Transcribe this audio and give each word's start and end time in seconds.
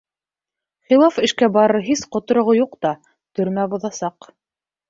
Хилаф 0.93 1.19
эшкә 1.27 1.49
барыр 1.59 1.79
һис 1.89 2.03
ҡотороғо 2.17 2.57
юҡ 2.61 2.75
та, 2.87 2.97
төрмә 3.41 3.71
боҙасаҡ. 3.75 4.33